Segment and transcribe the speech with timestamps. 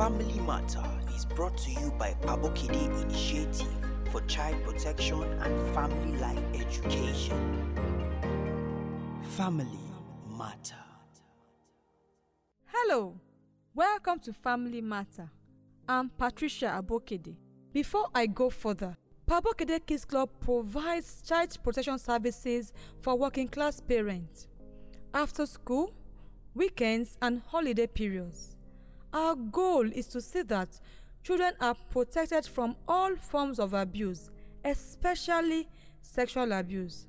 [0.00, 0.82] Family Matter
[1.14, 3.68] is brought to you by Pabokede Initiative
[4.10, 7.70] for Child Protection and Family Life Education.
[9.36, 9.92] Family
[10.38, 10.82] Matter.
[12.64, 13.20] Hello,
[13.74, 15.28] welcome to Family Matter.
[15.86, 17.36] I'm Patricia Abokede.
[17.74, 18.96] Before I go further,
[19.26, 24.48] Pabokede Kids Club provides child protection services for working class parents.
[25.12, 25.92] After school,
[26.54, 28.56] weekends, and holiday periods.
[29.12, 30.68] Our goal is to see that
[31.22, 34.30] children are protected from all forms of abuse,
[34.64, 35.68] especially
[36.00, 37.06] sexual abuse.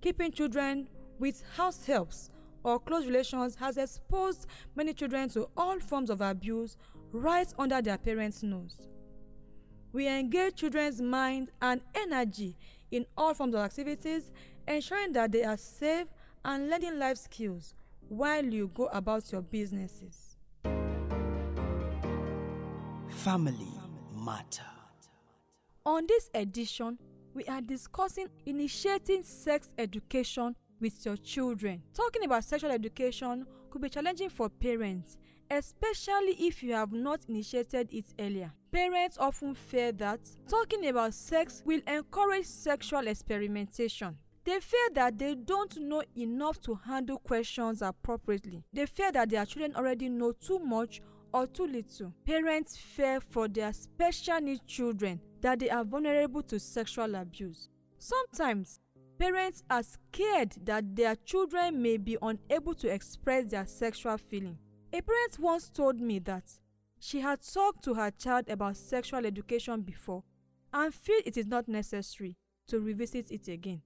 [0.00, 2.30] Keeping children with house helps
[2.64, 6.76] or close relations has exposed many children to all forms of abuse
[7.12, 8.88] right under their parents' nose.
[9.92, 12.56] We engage children's mind and energy
[12.90, 14.32] in all forms of activities,
[14.66, 16.08] ensuring that they are safe
[16.44, 17.74] and learning life skills
[18.08, 20.33] while you go about your businesses.
[23.24, 23.72] Family
[24.14, 24.66] Matter.
[25.86, 26.98] On this edition,
[27.32, 31.82] we are discussing initiating sex education with your children.
[31.94, 35.16] Talking about sexual education could be challenging for parents,
[35.50, 38.52] especially if you have not initiated it earlier.
[38.70, 44.18] Parents often fear that talking about sex will encourage sexual experimentation.
[44.44, 48.64] They fear that they don't know enough to handle questions appropriately.
[48.70, 51.00] They fear that their children already know too much
[51.34, 52.14] or too little.
[52.24, 57.68] Parents fear for their special needs children that they are vulnerable to sexual abuse.
[57.98, 58.78] Sometimes,
[59.18, 64.56] parents are scared that their children may be unable to express their sexual feeling.
[64.92, 66.44] A parent once told me that
[67.00, 70.22] she had talked to her child about sexual education before
[70.72, 72.36] and feel it is not necessary
[72.68, 73.82] to revisit it again.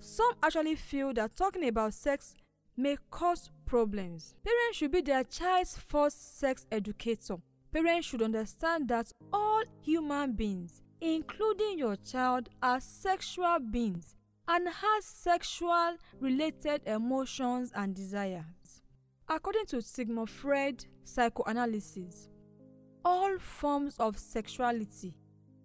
[0.00, 2.34] Some actually feel that talking about sex
[2.80, 4.34] may cause problems.
[4.44, 7.36] Parents should be their child's first sex educator.
[7.72, 14.14] Parents should understand that all human beings, including your child, are sexual beings
[14.48, 18.82] and has sexual related emotions and desires.
[19.28, 22.28] According to Sigmund Freud psychoanalysis,
[23.04, 25.16] all forms of sexuality,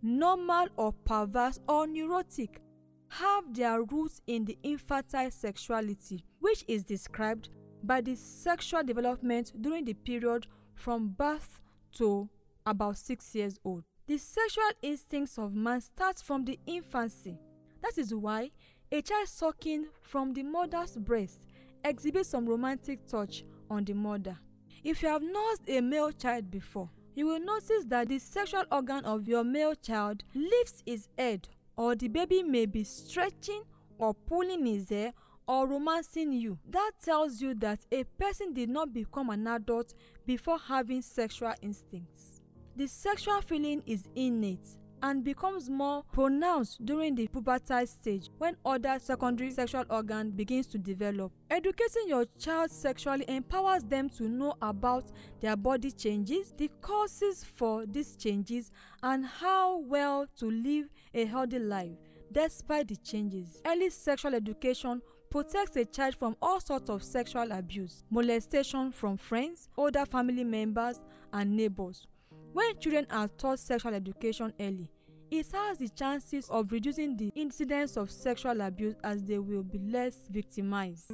[0.03, 2.61] normal or perverse or neurotic,
[3.09, 7.49] have their roots in the infantile sexuality, which is described
[7.83, 11.61] by the sexual development during the period from birth
[11.93, 12.29] to
[12.65, 13.83] about six years old.
[14.07, 17.39] The sexual instincts of man start from the infancy.
[17.81, 18.51] That is why
[18.91, 21.45] a child sucking from the mother's breast
[21.83, 24.37] exhibits some romantic touch on the mother.
[24.83, 29.05] If you have nursed a male child before, you will notice that the sexual organ
[29.05, 33.63] of your male child lifts its head or the baby may be stretching
[33.97, 35.13] or pulling his hair
[35.47, 36.57] or romancing you.
[36.69, 39.93] That tells you that a person did not become an adult
[40.25, 42.41] before having sexual instincts.
[42.75, 44.67] The sexual feeling is innate
[45.05, 50.79] and becomes more pronounced during the pubertal stage when other secondary sexual organ begins to
[50.79, 51.31] develop.
[51.51, 55.11] Educating your child sexually empowers them to know about
[55.41, 58.71] their body changes, the causes for these changes,
[59.03, 61.91] and how well to live a healthy life
[62.31, 63.61] despite the changes.
[63.63, 69.69] Early sexual education protects a child from all sorts of sexual abuse, molestation from friends,
[69.77, 72.07] older family members, and neighbors.
[72.53, 74.89] When children are taught sexual education early,
[75.31, 79.79] it has the chances of reducing the incidence of sexual abuse as they will be
[79.79, 81.11] less victimized.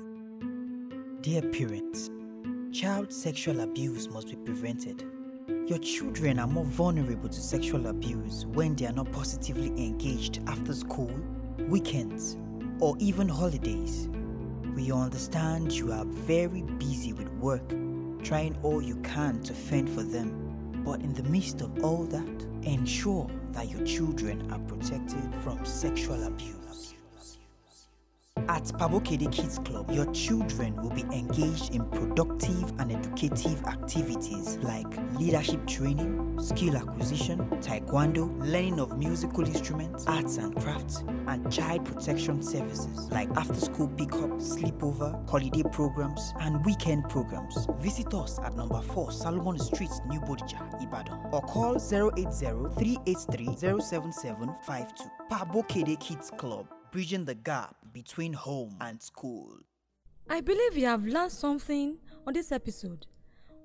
[1.22, 2.10] Dear parents,
[2.72, 5.06] child sexual abuse must be prevented.
[5.68, 10.74] Your children are more vulnerable to sexual abuse when they are not positively engaged after
[10.74, 11.12] school,
[11.68, 12.38] weekends,
[12.80, 14.10] or even holidays.
[14.76, 17.68] We understand you are very busy with work,
[18.24, 20.41] trying all you can to fend for them.
[20.84, 26.24] But in the midst of all that, ensure that your children are protected from sexual
[26.24, 26.96] abuse.
[28.52, 34.88] At Pabokede Kids Club, your children will be engaged in productive and educative activities like
[35.18, 42.44] leadership training, skill acquisition, taekwondo, learning of musical instruments, arts and crafts, and child protection
[42.44, 47.70] services like after school pickup, sleepover, holiday programs, and weekend programs.
[47.80, 55.10] Visit us at number 4 Salomon Street, New Bodija, Ibadan, or call 080 383 07752.
[55.32, 59.58] Pabokede Kids Club bridging the gap between home and school.
[60.30, 61.98] I believe you have learned something
[62.28, 63.06] on this episode.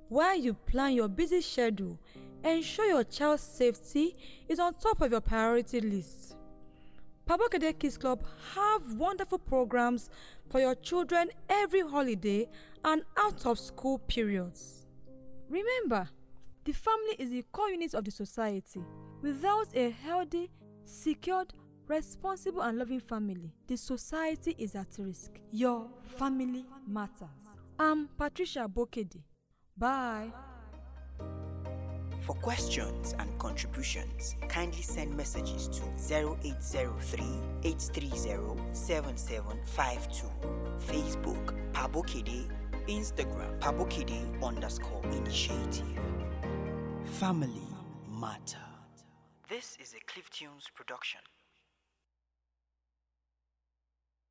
[0.08, 1.98] While you plan your busy schedule,
[2.44, 4.16] ensure your child's safety
[4.48, 6.36] is on top of your priority list.
[7.28, 8.24] Pabokede Kids Club
[8.54, 10.08] have wonderful programs
[10.48, 12.48] for your children every holiday
[12.84, 14.86] and out of school periods.
[15.48, 16.08] Remember,
[16.66, 18.82] The family is the core unit of the society.
[19.22, 20.50] Without a healthy,
[20.84, 21.52] secured,
[21.88, 25.32] responsible, and loving family, the society is at risk.
[25.50, 25.88] Your
[26.18, 27.28] family matters.
[27.78, 29.22] I'm Patricia Bokedi.
[29.76, 30.32] Bye.
[32.26, 37.24] For questions and contributions, kindly send messages to 0803
[37.62, 40.26] 830 7752.
[40.88, 42.48] Facebook Pabokede,
[42.88, 45.86] Instagram Pabokede underscore initiative.
[47.04, 47.62] Family
[48.10, 48.58] Matter.
[49.48, 51.20] This is a Cliff Tunes production.